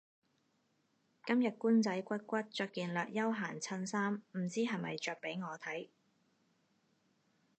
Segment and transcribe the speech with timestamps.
[1.27, 5.89] 今日官仔骨骨着件略休閒恤衫唔知係咪着畀我睇